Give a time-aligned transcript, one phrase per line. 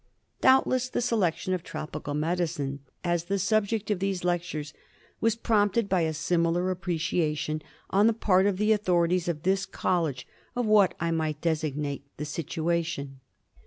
[0.41, 2.27] Doubtless the selection A 2 4 GEOGRAPHICAL DISTRIBUTION of Tropical
[2.75, 4.73] Medicine as the subject for these lectures
[5.19, 10.27] was prompted by a similar appreciation on the part of the authorities of this College
[10.55, 13.19] of what I might designate the situation.